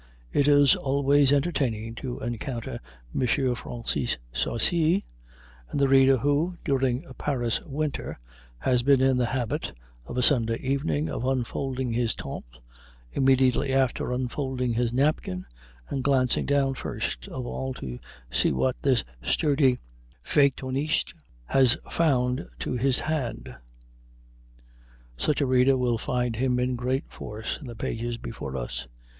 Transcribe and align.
It 0.33 0.47
is 0.47 0.75
always 0.75 1.31
entertaining 1.31 1.93
to 1.97 2.19
encounter 2.21 2.79
M. 3.13 3.27
Francisque 3.55 4.17
Sarcey, 4.33 5.05
and 5.69 5.79
the 5.79 5.87
reader 5.87 6.17
who, 6.17 6.57
during 6.65 7.05
a 7.05 7.13
Paris 7.13 7.61
winter, 7.65 8.17
has 8.57 8.81
been 8.81 8.99
in 8.99 9.17
the 9.17 9.27
habit, 9.27 9.73
of 10.07 10.17
a 10.17 10.23
Sunday 10.23 10.57
evening, 10.63 11.07
of 11.07 11.23
unfolding 11.23 11.91
his 11.91 12.15
"Temps" 12.15 12.57
immediately 13.13 13.71
after 13.71 14.11
unfolding 14.11 14.73
his 14.73 14.91
napkin, 14.91 15.45
and 15.87 16.03
glancing 16.03 16.47
down 16.47 16.73
first 16.73 17.27
of 17.27 17.45
all 17.45 17.71
to 17.75 17.99
see 18.31 18.51
what 18.51 18.77
this 18.81 19.03
sturdy 19.21 19.77
feuilletoniste 20.23 21.13
has 21.45 21.77
found 21.91 22.49
to 22.57 22.71
his 22.73 23.01
hand 23.01 23.55
such 25.15 25.41
a 25.41 25.45
reader 25.45 25.77
will 25.77 25.99
find 25.99 26.37
him 26.37 26.57
in 26.59 26.75
great 26.75 27.07
force 27.07 27.59
in 27.59 27.67
the 27.67 27.75
pages 27.75 28.17
before 28.17 28.57
us. 28.57 28.87